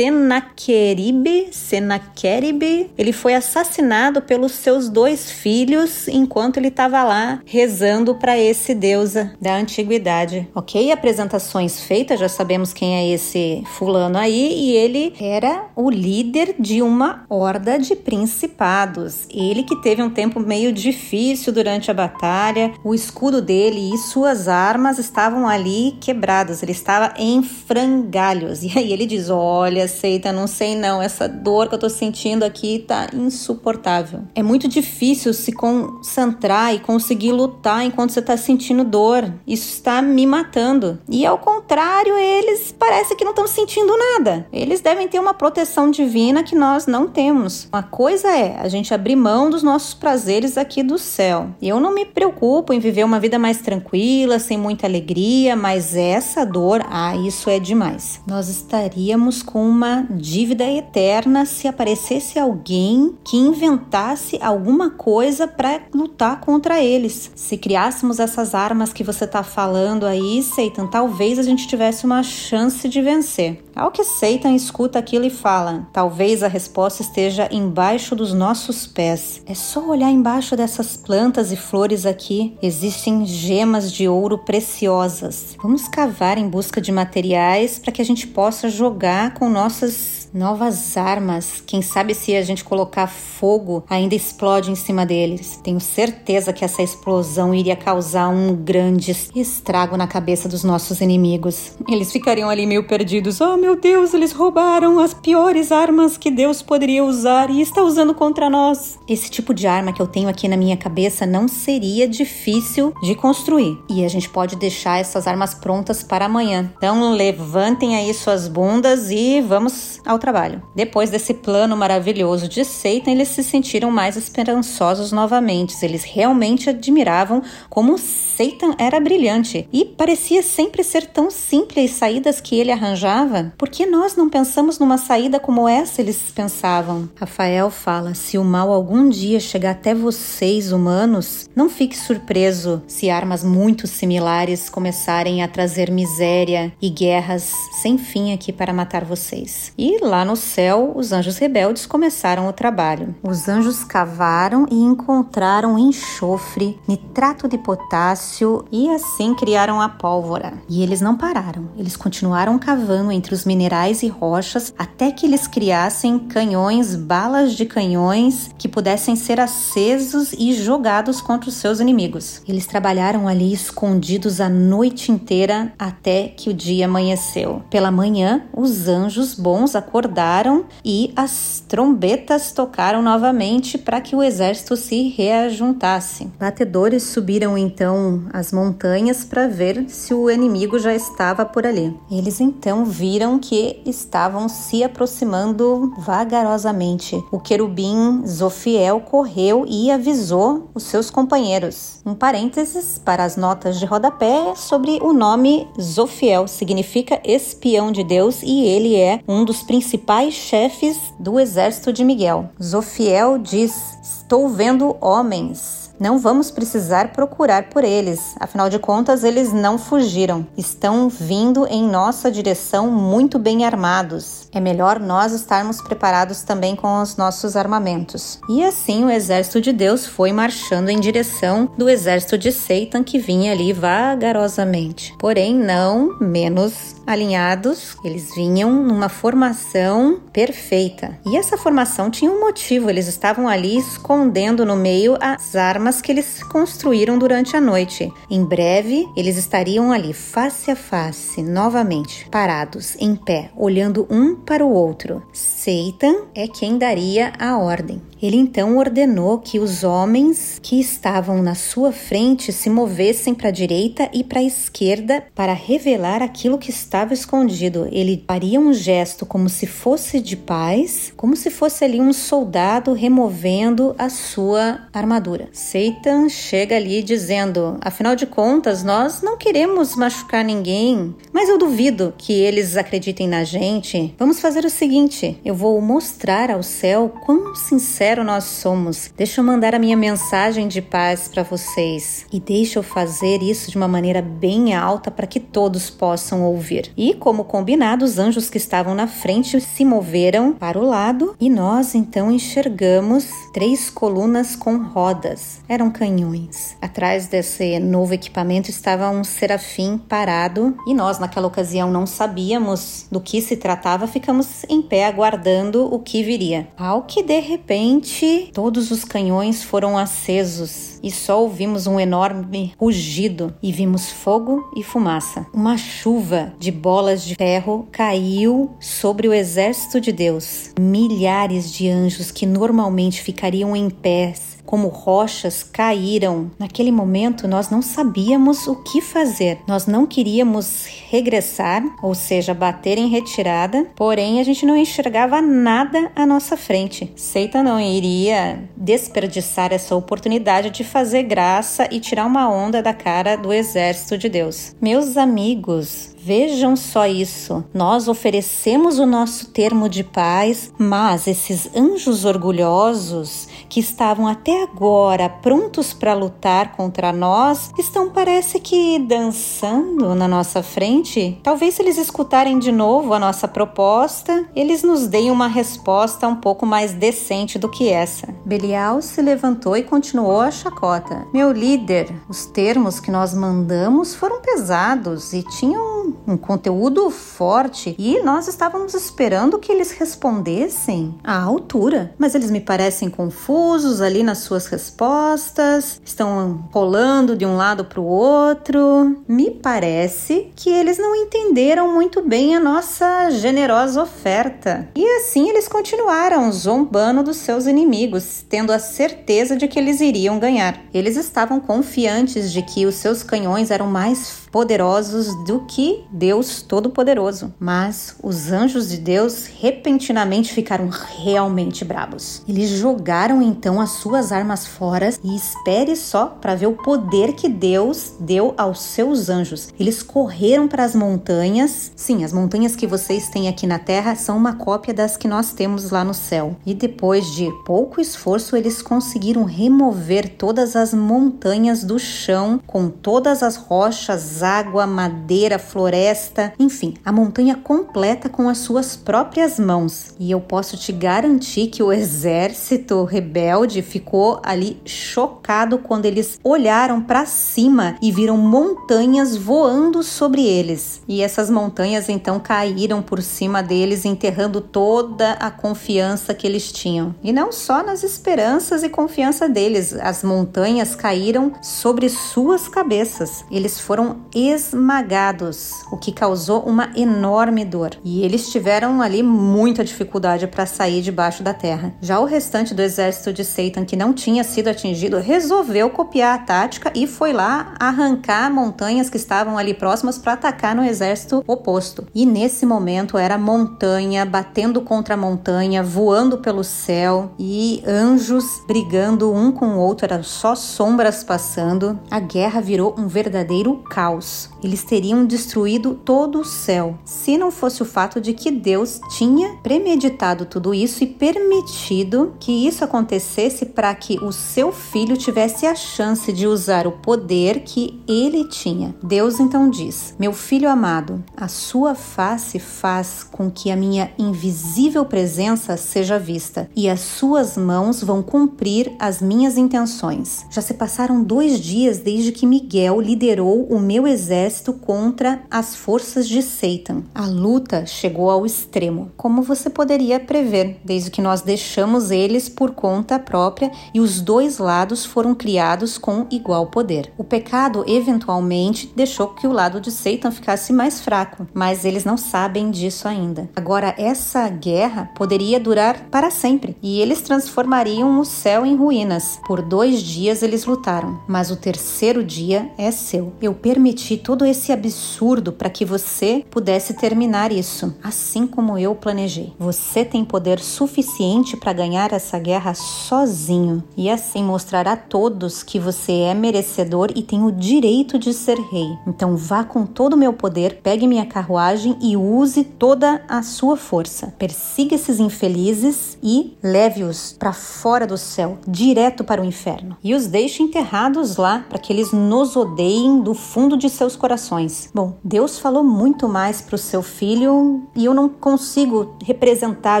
[0.00, 8.38] Senaqueribe, Senaqueribe, ele foi assassinado pelos seus dois filhos enquanto ele estava lá rezando para
[8.38, 10.48] esse deusa da antiguidade.
[10.54, 16.54] Ok, apresentações feitas, já sabemos quem é esse fulano aí, e ele era o líder
[16.58, 19.26] de uma horda de principados.
[19.28, 24.48] Ele que teve um tempo meio difícil durante a batalha, o escudo dele e suas
[24.48, 28.60] armas estavam ali quebradas, ele estava em frangalhos.
[28.70, 32.44] E aí ele diz: Olha, aceita, não sei não, essa dor que eu tô sentindo
[32.44, 34.22] aqui tá insuportável.
[34.34, 39.32] É muito difícil se concentrar e conseguir lutar enquanto você tá sentindo dor.
[39.46, 40.98] Isso está me matando.
[41.08, 44.48] E ao contrário, eles parece que não estão sentindo nada.
[44.50, 47.68] Eles devem ter uma proteção divina que nós não temos.
[47.70, 51.50] Uma coisa é a gente abrir mão dos nossos prazeres aqui do céu.
[51.60, 56.46] Eu não me preocupo em viver uma vida mais tranquila, sem muita alegria, mas essa
[56.46, 58.22] dor, ah, isso é demais.
[58.26, 66.40] Nós estaríamos com uma dívida eterna se aparecesse alguém que inventasse alguma coisa para lutar
[66.40, 67.30] contra eles.
[67.34, 72.22] Se criássemos essas armas que você está falando aí, Satan, talvez a gente tivesse uma
[72.22, 73.58] chance de vencer.
[73.80, 79.42] Ao que Satan escuta aquilo e fala: talvez a resposta esteja embaixo dos nossos pés.
[79.46, 82.58] É só olhar embaixo dessas plantas e flores aqui.
[82.60, 85.56] Existem gemas de ouro preciosas.
[85.62, 90.96] Vamos cavar em busca de materiais para que a gente possa jogar com nossas novas
[90.96, 91.62] armas.
[91.66, 95.58] Quem sabe se a gente colocar fogo ainda explode em cima deles.
[95.62, 101.72] Tenho certeza que essa explosão iria causar um grande estrago na cabeça dos nossos inimigos.
[101.88, 103.40] Eles ficariam ali meio perdidos.
[103.40, 108.14] Oh meu Deus, eles roubaram as piores armas que Deus poderia usar e está usando
[108.14, 108.98] contra nós.
[109.06, 113.14] Esse tipo de arma que eu tenho aqui na minha cabeça não seria difícil de
[113.14, 113.78] construir.
[113.88, 116.72] E a gente pode deixar essas armas prontas para amanhã.
[116.78, 120.62] Então levantem aí suas bundas e vamos ao trabalho.
[120.74, 125.76] Depois desse plano maravilhoso de Satan, eles se sentiram mais esperançosos novamente.
[125.84, 132.40] Eles realmente admiravam como Satan era brilhante e parecia sempre ser tão simples as saídas
[132.40, 133.49] que ele arranjava.
[133.56, 136.00] Por que nós não pensamos numa saída como essa?
[136.00, 137.08] Eles pensavam.
[137.16, 143.10] Rafael fala: se o mal algum dia chegar até vocês, humanos, não fique surpreso se
[143.10, 149.72] armas muito similares começarem a trazer miséria e guerras sem fim aqui para matar vocês.
[149.76, 153.14] E lá no céu, os anjos rebeldes começaram o trabalho.
[153.22, 160.54] Os anjos cavaram e encontraram enxofre, nitrato de potássio e assim criaram a pólvora.
[160.68, 165.46] E eles não pararam, eles continuaram cavando entre os minerais e rochas até que eles
[165.46, 172.42] criassem canhões, balas de canhões que pudessem ser acesos e jogados contra os seus inimigos.
[172.48, 177.62] Eles trabalharam ali escondidos a noite inteira até que o dia amanheceu.
[177.70, 184.76] Pela manhã, os anjos bons acordaram e as trombetas tocaram novamente para que o exército
[184.76, 186.30] se reajuntasse.
[186.38, 191.94] Batedores subiram então as montanhas para ver se o inimigo já estava por ali.
[192.10, 197.22] Eles então viram que estavam se aproximando vagarosamente.
[197.30, 202.00] O querubim Zofiel correu e avisou os seus companheiros.
[202.04, 208.42] Um parênteses para as notas de rodapé sobre o nome Zofiel, significa espião de Deus
[208.42, 212.50] e ele é um dos principais chefes do exército de Miguel.
[212.62, 219.52] Zofiel diz: Estou vendo homens não vamos precisar procurar por eles, afinal de contas, eles
[219.52, 220.46] não fugiram.
[220.56, 224.48] Estão vindo em nossa direção muito bem armados.
[224.50, 228.40] É melhor nós estarmos preparados também com os nossos armamentos.
[228.48, 233.18] E assim o exército de Deus foi marchando em direção do exército de Satan que
[233.18, 235.14] vinha ali vagarosamente.
[235.18, 241.18] Porém, não menos alinhados, eles vinham numa formação perfeita.
[241.26, 246.12] E essa formação tinha um motivo, eles estavam ali escondendo no meio as armas que
[246.12, 248.12] eles construíram durante a noite.
[248.30, 254.62] Em breve, eles estariam ali face a face, novamente, parados, em pé, olhando um para
[254.62, 255.22] o outro.
[255.32, 258.09] Satan é quem daria a ordem.
[258.22, 263.52] Ele então ordenou que os homens que estavam na sua frente se movessem para a
[263.52, 267.88] direita e para a esquerda para revelar aquilo que estava escondido.
[267.90, 272.92] Ele faria um gesto como se fosse de paz, como se fosse ali um soldado
[272.92, 275.48] removendo a sua armadura.
[275.52, 282.12] Satan chega ali dizendo: afinal de contas, nós não queremos machucar ninguém, mas eu duvido
[282.18, 284.14] que eles acreditem na gente.
[284.18, 289.12] Vamos fazer o seguinte: eu vou mostrar ao céu quão sincero sincero nós somos.
[289.16, 293.70] Deixa eu mandar a minha mensagem de paz para vocês e deixa eu fazer isso
[293.70, 296.90] de uma maneira bem alta para que todos possam ouvir.
[296.96, 301.48] E como combinado, os anjos que estavam na frente se moveram para o lado e
[301.48, 305.60] nós então enxergamos três colunas com rodas.
[305.68, 306.76] Eram canhões.
[306.82, 313.20] Atrás desse novo equipamento estava um serafim parado e nós naquela ocasião não sabíamos do
[313.20, 316.66] que se tratava, ficamos em pé aguardando o que viria.
[316.76, 322.72] Ao que de repente repente, todos os canhões foram acesos e só ouvimos um enorme
[322.78, 325.46] rugido e vimos fogo e fumaça.
[325.52, 330.72] Uma chuva de bolas de ferro caiu sobre o exército de Deus.
[330.78, 336.48] Milhares de anjos que normalmente ficariam em pés como rochas caíram.
[336.56, 339.58] Naquele momento, nós não sabíamos o que fazer.
[339.66, 346.12] Nós não queríamos regressar, ou seja, bater em retirada, porém a gente não enxergava nada
[346.14, 347.12] à nossa frente.
[347.16, 353.34] Seita não iria desperdiçar essa oportunidade de fazer graça e tirar uma onda da cara
[353.34, 354.76] do exército de Deus.
[354.80, 357.64] Meus amigos, Vejam só isso.
[357.72, 365.30] Nós oferecemos o nosso termo de paz, mas esses anjos orgulhosos que estavam até agora
[365.30, 371.38] prontos para lutar contra nós estão, parece que, dançando na nossa frente.
[371.42, 376.36] Talvez, se eles escutarem de novo a nossa proposta, eles nos deem uma resposta um
[376.36, 378.28] pouco mais decente do que essa.
[378.44, 381.26] Belial se levantou e continuou a chacota.
[381.32, 388.22] Meu líder, os termos que nós mandamos foram pesados e tinham um conteúdo forte e
[388.22, 394.38] nós estávamos esperando que eles respondessem à altura, mas eles me parecem confusos ali nas
[394.38, 399.22] suas respostas, estão rolando de um lado para o outro.
[399.28, 404.88] Me parece que eles não entenderam muito bem a nossa generosa oferta.
[404.94, 410.38] E assim eles continuaram zombando dos seus inimigos, tendo a certeza de que eles iriam
[410.38, 410.80] ganhar.
[410.92, 417.54] Eles estavam confiantes de que os seus canhões eram mais poderosos do que Deus Todo-Poderoso.
[417.58, 422.42] Mas os anjos de Deus repentinamente ficaram realmente bravos.
[422.48, 427.48] Eles jogaram então as suas armas fora e espere só para ver o poder que
[427.48, 429.68] Deus deu aos seus anjos.
[429.78, 431.92] Eles correram para as montanhas.
[431.96, 435.52] Sim, as montanhas que vocês têm aqui na terra são uma cópia das que nós
[435.52, 436.56] temos lá no céu.
[436.66, 443.42] E depois de pouco esforço, eles conseguiram remover todas as montanhas do chão com todas
[443.42, 450.14] as rochas água, madeira, floresta, enfim, a montanha completa com as suas próprias mãos.
[450.18, 457.00] E eu posso te garantir que o exército rebelde ficou ali chocado quando eles olharam
[457.00, 461.02] para cima e viram montanhas voando sobre eles.
[461.06, 467.14] E essas montanhas então caíram por cima deles, enterrando toda a confiança que eles tinham.
[467.22, 473.44] E não só nas esperanças e confiança deles, as montanhas caíram sobre suas cabeças.
[473.50, 477.90] Eles foram esmagados, o que causou uma enorme dor.
[478.04, 481.94] E eles tiveram ali muita dificuldade para sair debaixo da terra.
[482.00, 486.42] Já o restante do exército de Satan, que não tinha sido atingido, resolveu copiar a
[486.42, 492.06] tática e foi lá arrancar montanhas que estavam ali próximas para atacar no exército oposto.
[492.14, 499.50] E nesse momento era montanha batendo contra montanha, voando pelo céu e anjos brigando um
[499.50, 501.98] com o outro, era só sombras passando.
[502.10, 504.19] A guerra virou um verdadeiro caos.
[504.62, 509.56] Eles teriam destruído todo o céu, se não fosse o fato de que Deus tinha
[509.62, 515.74] premeditado tudo isso e permitido que isso acontecesse para que o seu filho tivesse a
[515.74, 518.94] chance de usar o poder que ele tinha.
[519.02, 525.04] Deus então diz: Meu filho amado, a sua face faz com que a minha invisível
[525.04, 530.44] presença seja vista e as suas mãos vão cumprir as minhas intenções.
[530.50, 536.28] Já se passaram dois dias desde que Miguel liderou o meu exército contra as forças
[536.28, 537.02] de Satan.
[537.14, 542.72] A luta chegou ao extremo, como você poderia prever, desde que nós deixamos eles por
[542.72, 547.12] conta própria e os dois lados foram criados com igual poder.
[547.16, 552.16] O pecado eventualmente deixou que o lado de Satan ficasse mais fraco, mas eles não
[552.16, 553.48] sabem disso ainda.
[553.54, 559.38] Agora, essa guerra poderia durar para sempre e eles transformariam o céu em ruínas.
[559.46, 563.32] Por dois dias eles lutaram, mas o terceiro dia é seu.
[563.40, 569.52] Eu permiti todo esse absurdo para que você pudesse terminar isso, assim como eu planejei.
[569.58, 575.78] Você tem poder suficiente para ganhar essa guerra sozinho e assim mostrar a todos que
[575.78, 578.88] você é merecedor e tem o direito de ser rei.
[579.06, 583.76] Então vá com todo o meu poder, pegue minha carruagem e use toda a sua
[583.76, 584.32] força.
[584.38, 589.96] Persiga esses infelizes e leve-os para fora do céu, direto para o inferno.
[590.02, 594.90] E os deixe enterrados lá para que eles nos odeiem do fundo de seus corações.
[594.94, 600.00] Bom, Deus falou muito mais para o seu filho e eu não consigo representar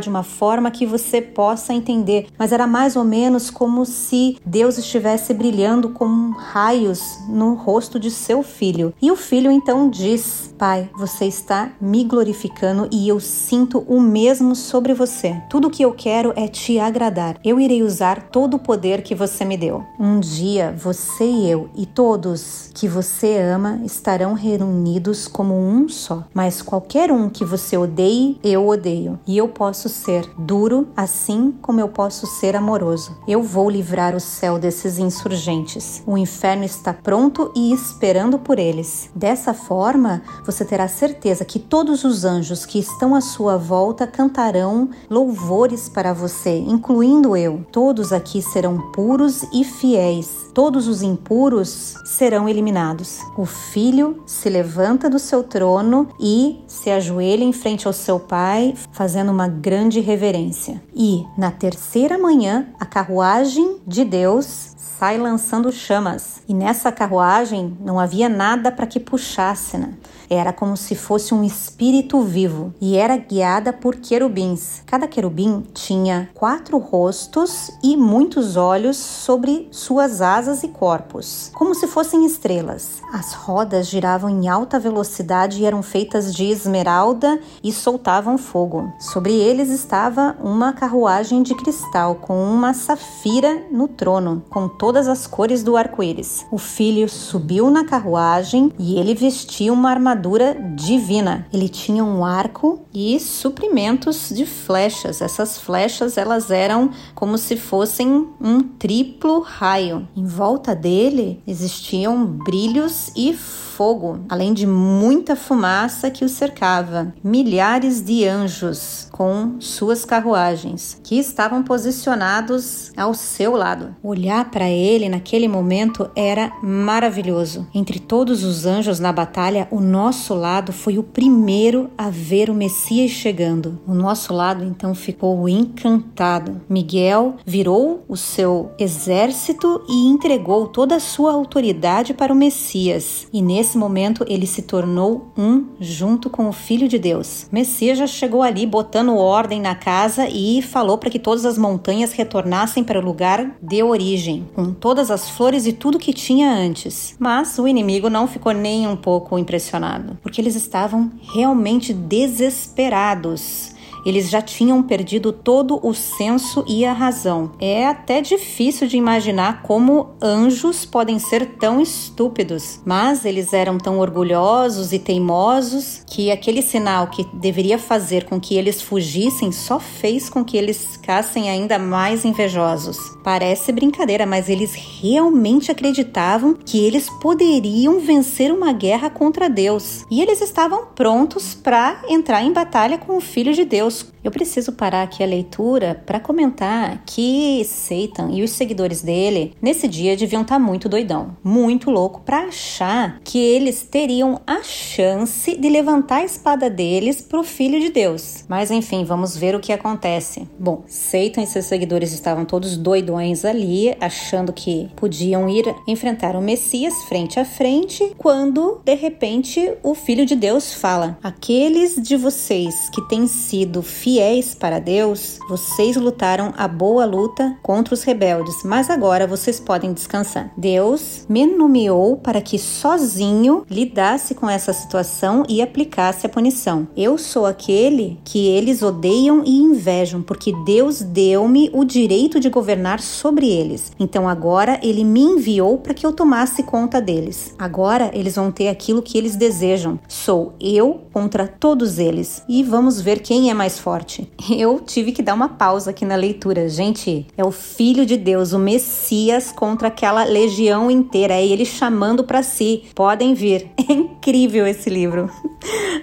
[0.00, 4.78] de uma forma que você possa entender, mas era mais ou menos como se Deus
[4.78, 8.92] estivesse brilhando como raios no rosto de seu filho.
[9.00, 14.54] E o filho então diz: Pai, você está me glorificando e eu sinto o mesmo
[14.54, 15.40] sobre você.
[15.48, 17.38] Tudo que eu quero é te agradar.
[17.44, 19.84] Eu irei usar todo o poder que você me deu.
[19.98, 26.24] Um dia você e eu e todos que você ama estarão reunidos como um só.
[26.32, 29.18] Mas qualquer um que você odeie, eu odeio.
[29.26, 33.16] E eu posso ser duro assim como eu posso ser amoroso.
[33.26, 36.02] Eu vou livrar o céu desses insurgentes.
[36.06, 39.10] O inferno está pronto e esperando por eles.
[39.14, 44.90] Dessa forma, você terá certeza que todos os anjos que estão à sua volta cantarão
[45.08, 47.64] louvores para você, incluindo eu.
[47.72, 50.47] Todos aqui serão puros e fiéis.
[50.58, 53.20] Todos os impuros serão eliminados.
[53.36, 58.74] O filho se levanta do seu trono e se ajoelha em frente ao seu pai,
[58.90, 60.82] fazendo uma grande reverência.
[60.92, 66.42] E na terceira manhã, a carruagem de Deus sai lançando chamas.
[66.48, 69.94] E nessa carruagem não havia nada para que puxasse, né?
[70.30, 74.82] Era como se fosse um espírito vivo e era guiada por querubins.
[74.84, 81.86] Cada querubim tinha quatro rostos e muitos olhos sobre suas asas e corpos, como se
[81.86, 83.00] fossem estrelas.
[83.12, 88.92] As rodas giravam em alta velocidade e eram feitas de esmeralda e soltavam fogo.
[88.98, 95.26] Sobre eles estava uma carruagem de cristal com uma safira no trono, com todas as
[95.26, 96.44] cores do arco-íris.
[96.50, 101.46] O filho subiu na carruagem e ele vestia uma armadura armadura divina.
[101.52, 105.22] Ele tinha um arco e suprimentos de flechas.
[105.22, 110.06] Essas flechas elas eram como se fossem um triplo raio.
[110.16, 113.32] Em volta dele existiam brilhos e
[113.78, 117.14] fogo, além de muita fumaça que o cercava.
[117.22, 123.94] Milhares de anjos com suas carruagens, que estavam posicionados ao seu lado.
[124.02, 127.68] Olhar para ele naquele momento era maravilhoso.
[127.72, 132.54] Entre todos os anjos na batalha, o nosso lado foi o primeiro a ver o
[132.54, 133.80] Messias chegando.
[133.86, 136.60] O nosso lado então ficou encantado.
[136.68, 143.28] Miguel virou o seu exército e entregou toda a sua autoridade para o Messias.
[143.32, 147.46] E nesse nesse momento ele se tornou um junto com o Filho de Deus.
[147.52, 152.12] Messias já chegou ali botando ordem na casa e falou para que todas as montanhas
[152.12, 157.14] retornassem para o lugar de origem, com todas as flores e tudo que tinha antes.
[157.18, 163.76] Mas o inimigo não ficou nem um pouco impressionado, porque eles estavam realmente desesperados.
[164.08, 167.52] Eles já tinham perdido todo o senso e a razão.
[167.60, 173.98] É até difícil de imaginar como anjos podem ser tão estúpidos, mas eles eram tão
[173.98, 180.30] orgulhosos e teimosos que aquele sinal que deveria fazer com que eles fugissem só fez
[180.30, 182.96] com que eles ficassem ainda mais invejosos.
[183.22, 190.22] Parece brincadeira, mas eles realmente acreditavam que eles poderiam vencer uma guerra contra Deus e
[190.22, 195.02] eles estavam prontos para entrar em batalha com o Filho de Deus Eu preciso parar
[195.02, 200.56] aqui a leitura para comentar que Satan e os seguidores dele nesse dia deviam estar
[200.56, 206.24] tá muito doidão, muito louco para achar que eles teriam a chance de levantar a
[206.24, 208.44] espada deles pro filho de Deus.
[208.48, 210.48] Mas enfim, vamos ver o que acontece.
[210.58, 216.42] Bom, Satan e seus seguidores estavam todos doidões ali, achando que podiam ir enfrentar o
[216.42, 222.90] Messias frente a frente, quando de repente o filho de Deus fala: "Aqueles de vocês
[222.90, 228.90] que têm sido fiéis para Deus, vocês lutaram a boa luta contra os rebeldes, mas
[228.90, 230.52] agora vocês podem descansar.
[230.56, 236.86] Deus me nomeou para que sozinho lidasse com essa situação e aplicasse a punição.
[236.96, 243.00] Eu sou aquele que eles odeiam e invejam, porque Deus deu-me o direito de governar
[243.00, 243.92] sobre eles.
[243.98, 247.54] Então agora ele me enviou para que eu tomasse conta deles.
[247.58, 249.98] Agora eles vão ter aquilo que eles desejam.
[250.06, 252.42] Sou eu contra todos eles.
[252.48, 254.30] E vamos ver quem é mais forte.
[254.48, 256.68] Eu tive que dar uma pausa aqui na leitura.
[256.68, 261.34] Gente, é o Filho de Deus, o Messias contra aquela legião inteira.
[261.34, 262.84] É ele chamando para si.
[262.94, 263.68] Podem vir.
[263.88, 265.30] É incrível esse livro.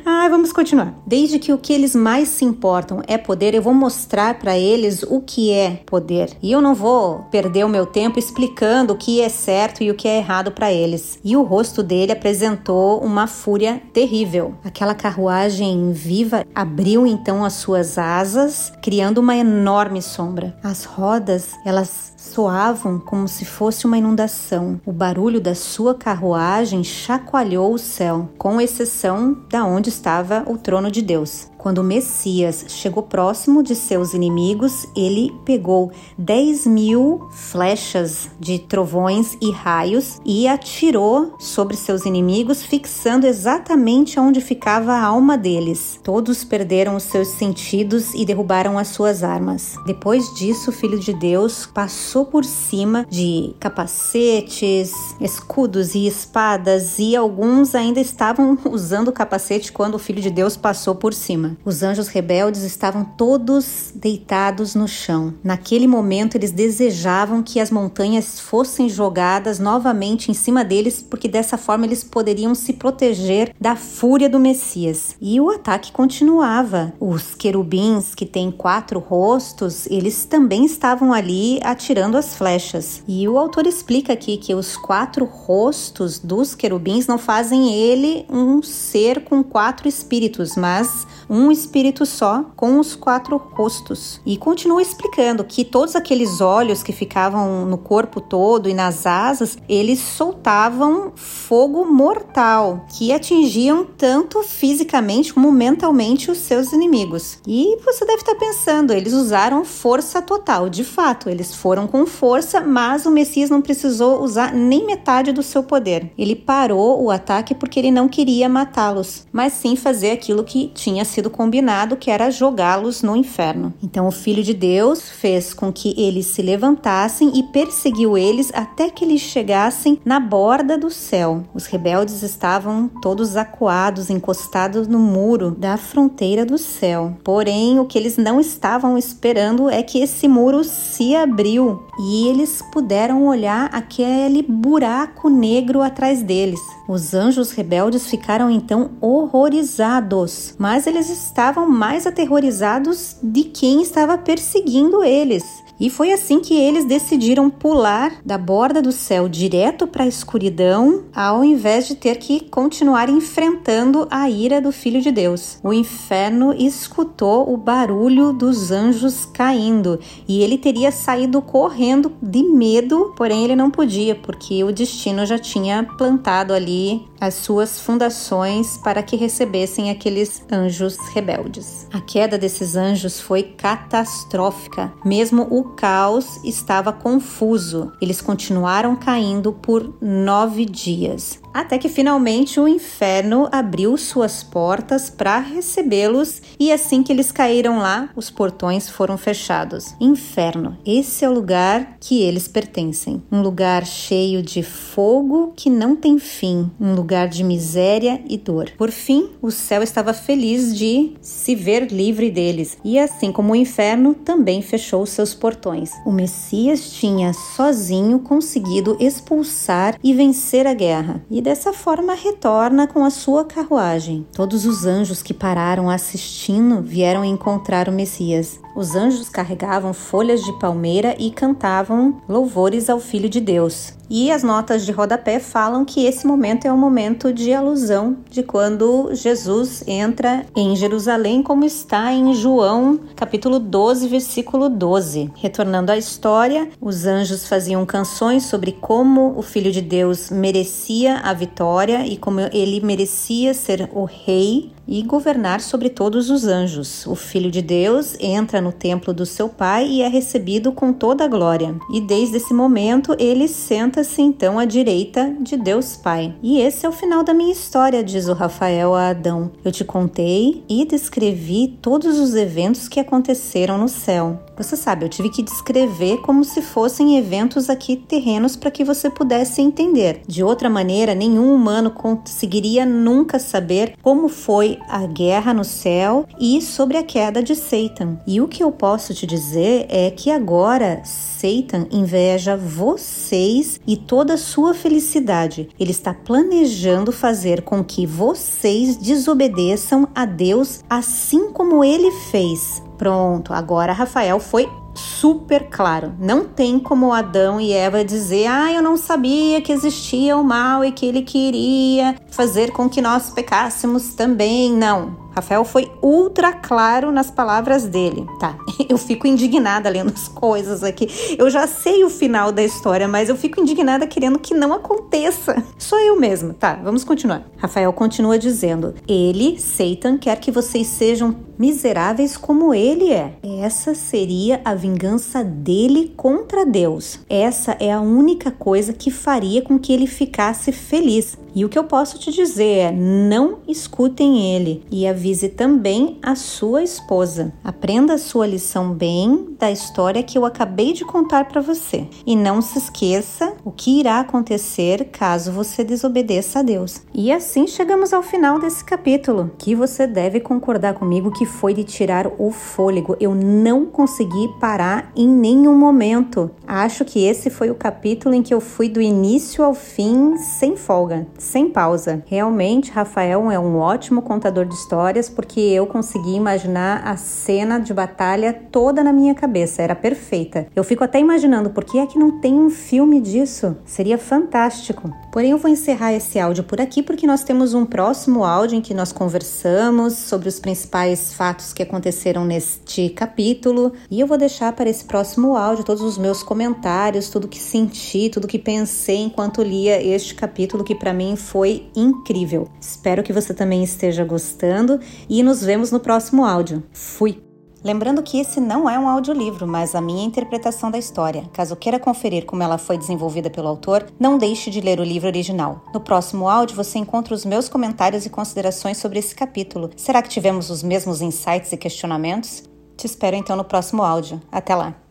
[0.07, 0.93] Ah, vamos continuar.
[1.05, 5.01] Desde que o que eles mais se importam é poder, eu vou mostrar para eles
[5.03, 6.30] o que é poder.
[6.41, 9.95] E eu não vou perder o meu tempo explicando o que é certo e o
[9.95, 11.20] que é errado para eles.
[11.24, 14.53] E o rosto dele apresentou uma fúria terrível.
[14.63, 20.56] Aquela carruagem viva abriu então as suas asas, criando uma enorme sombra.
[20.64, 24.80] As rodas, elas soavam como se fosse uma inundação.
[24.86, 30.89] O barulho da sua carruagem chacoalhou o céu, com exceção da onde estava o trono
[30.91, 31.49] de Deus.
[31.65, 39.36] Quando o Messias chegou próximo de seus inimigos, ele pegou 10 mil flechas de trovões
[39.41, 45.99] e raios e atirou sobre seus inimigos, fixando exatamente onde ficava a alma deles.
[46.03, 49.73] Todos perderam os seus sentidos e derrubaram as suas armas.
[49.88, 57.16] Depois disso, o Filho de Deus passou por cima de capacetes, escudos e espadas, e
[57.16, 61.57] alguns ainda estavam usando o capacete quando o Filho de Deus passou por cima.
[61.66, 65.34] Os anjos rebeldes estavam todos deitados no chão.
[65.43, 71.57] Naquele momento, eles desejavam que as montanhas fossem jogadas novamente em cima deles, porque dessa
[71.57, 75.16] forma eles poderiam se proteger da fúria do Messias.
[75.20, 76.93] E o ataque continuava.
[76.99, 83.01] Os querubins, que têm quatro rostos, eles também estavam ali atirando as flechas.
[83.08, 88.62] E o autor explica aqui que os quatro rostos dos querubins não fazem ele um
[88.62, 94.22] ser com quatro espíritos, mas um espírito só, com os quatro rostos.
[94.26, 99.58] E continua explicando que todos aqueles olhos que ficavam no corpo todo e nas asas,
[99.68, 107.39] eles soltavam fogo mortal, que atingiam tanto fisicamente como mentalmente os seus inimigos.
[107.47, 110.70] E você deve estar pensando, eles usaram força total.
[110.70, 115.41] De fato, eles foram com força, mas o Messias não precisou usar nem metade do
[115.41, 116.12] seu poder.
[116.18, 121.06] Ele parou o ataque porque ele não queria matá-los, mas sim fazer aquilo que tinha
[121.06, 123.74] sido combinado, que era jogá-los no inferno.
[123.82, 128.89] Então o Filho de Deus fez com que eles se levantassem e perseguiu eles até
[128.89, 131.46] que eles chegassem na borda do céu.
[131.54, 137.16] Os rebeldes estavam todos acuados, encostados no muro da fronteira do céu.
[137.24, 142.61] Porém, o que eles não estavam esperando é que esse muro se abriu e eles
[142.71, 146.59] puderam olhar aquele buraco negro atrás deles.
[146.88, 155.03] Os anjos rebeldes ficaram então horrorizados, mas eles estavam mais aterrorizados de quem estava perseguindo
[155.03, 155.64] eles.
[155.80, 161.03] E foi assim que eles decidiram pular da borda do céu direto para a escuridão,
[161.13, 165.59] ao invés de ter que continuar enfrentando a ira do Filho de Deus.
[165.63, 173.13] O inferno escutou o barulho dos anjos caindo e ele teria saído correndo de medo,
[173.17, 179.01] porém ele não podia, porque o destino já tinha plantado ali as suas fundações para
[179.01, 181.88] que recebessem aqueles anjos rebeldes.
[181.91, 184.93] A queda desses anjos foi catastrófica.
[185.03, 187.91] Mesmo o caos estava confuso.
[188.01, 195.39] Eles continuaram caindo por nove dias até que finalmente o inferno abriu suas portas para
[195.39, 199.95] recebê-los e assim que eles caíram lá, os portões foram fechados.
[200.01, 205.95] Inferno, esse é o lugar que eles pertencem, um lugar cheio de fogo que não
[205.95, 208.72] tem fim, um lugar de miséria e dor.
[208.78, 213.56] Por fim, o céu estava feliz de se ver livre deles e assim como o
[213.56, 215.91] inferno também fechou seus portões.
[216.06, 223.06] O Messias tinha sozinho conseguido expulsar e vencer a guerra e dessa forma retorna com
[223.06, 224.26] a sua carruagem.
[224.34, 228.60] Todos os anjos que pararam assistindo vieram encontrar o Messias.
[228.76, 233.93] Os anjos carregavam folhas de palmeira e cantavam louvores ao Filho de Deus.
[234.10, 238.43] E as notas de rodapé falam que esse momento é um momento de alusão de
[238.43, 245.32] quando Jesus entra em Jerusalém, como está em João, capítulo 12, versículo 12.
[245.36, 251.34] Retornando à história, os anjos faziam canções sobre como o Filho de Deus merecia a
[251.36, 257.05] vitória e como ele merecia ser o rei e governar sobre todos os anjos.
[257.07, 261.25] O Filho de Deus entra no templo do seu Pai e é recebido com toda
[261.25, 261.75] a glória.
[261.91, 266.36] E desde esse momento ele senta-se então à direita de Deus Pai.
[266.41, 269.51] E esse é o final da minha história, diz o Rafael a Adão.
[269.63, 274.39] Eu te contei e descrevi todos os eventos que aconteceram no céu.
[274.57, 279.09] Você sabe, eu tive que descrever como se fossem eventos aqui terrenos para que você
[279.09, 280.21] pudesse entender.
[280.27, 286.61] De outra maneira, nenhum humano conseguiria nunca saber como foi a guerra no céu e
[286.61, 288.20] sobre a queda de Satan.
[288.28, 294.34] E o que eu posso te dizer é que agora Satan inveja vocês e toda
[294.34, 295.70] a sua felicidade.
[295.80, 302.82] Ele está planejando fazer com que vocês desobedeçam a Deus assim como ele fez.
[302.97, 306.14] Pronto, agora Rafael foi super claro.
[306.20, 310.84] Não tem como Adão e Eva dizer: "Ah, eu não sabia que existia o mal
[310.84, 314.72] e que ele queria fazer com que nós pecássemos também".
[314.72, 315.24] Não.
[315.36, 318.25] Rafael foi ultra claro nas palavras dele.
[318.39, 318.57] Tá,
[318.88, 321.07] eu fico indignada lendo as coisas aqui.
[321.38, 325.61] Eu já sei o final da história, mas eu fico indignada querendo que não aconteça.
[325.77, 326.53] Sou eu mesma.
[326.53, 327.43] Tá, vamos continuar.
[327.57, 333.33] Rafael continua dizendo: Ele, Satan, quer que vocês sejam miseráveis como ele é.
[333.43, 337.19] Essa seria a vingança dele contra Deus.
[337.29, 341.38] Essa é a única coisa que faria com que ele ficasse feliz.
[341.53, 346.36] E o que eu posso te dizer é: não escutem ele e avise também a
[346.36, 347.51] sua esposa.
[347.63, 352.07] Aprenda a sua lição bem da história que eu acabei de contar para você.
[352.28, 357.01] E não se esqueça o que irá acontecer caso você desobedeça a Deus.
[357.11, 361.84] E assim chegamos ao final desse capítulo, que você deve concordar comigo que foi de
[361.84, 363.17] tirar o fôlego.
[363.19, 366.51] Eu não consegui parar em nenhum momento.
[366.67, 370.76] Acho que esse foi o capítulo em que eu fui do início ao fim sem
[370.76, 372.23] folga sem pausa.
[372.28, 374.76] Realmente, Rafael é um ótimo contador de
[375.16, 380.68] histórias porque eu consegui imaginar a cena de batalha toda na minha cabeça, era perfeita.
[380.76, 383.78] Eu fico até imaginando por que é que não tem um filme disso?
[383.86, 385.11] Seria fantástico.
[385.32, 388.82] Porém, eu vou encerrar esse áudio por aqui porque nós temos um próximo áudio em
[388.82, 394.74] que nós conversamos sobre os principais fatos que aconteceram neste capítulo e eu vou deixar
[394.74, 399.61] para esse próximo áudio todos os meus comentários, tudo que senti, tudo que pensei enquanto
[399.61, 402.68] lia este capítulo que para mim foi incrível.
[402.80, 404.99] Espero que você também esteja gostando
[405.30, 406.84] e nos vemos no próximo áudio.
[406.91, 407.43] Fui!
[407.86, 411.47] Lembrando que esse não é um audiolivro, mas a minha interpretação da história.
[411.53, 415.28] Caso queira conferir como ela foi desenvolvida pelo autor, não deixe de ler o livro
[415.28, 415.86] original.
[415.93, 419.91] No próximo áudio você encontra os meus comentários e considerações sobre esse capítulo.
[419.95, 422.64] Será que tivemos os mesmos insights e questionamentos?
[422.97, 424.41] Te espero então no próximo áudio.
[424.51, 425.05] Até lá!